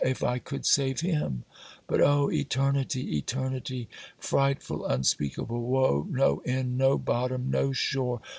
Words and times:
if 0.03 0.23
I 0.23 0.39
could 0.39 0.65
save 0.65 1.01
him! 1.01 1.43
But 1.85 2.01
oh, 2.01 2.31
eternity, 2.31 3.15
eternity! 3.19 3.87
Frightful, 4.17 4.83
unspeakable 4.83 5.61
woe! 5.61 6.07
No 6.09 6.41
end! 6.43 6.75
no 6.75 6.97
bottom! 6.97 7.51
no 7.51 7.71
shore! 7.71 8.19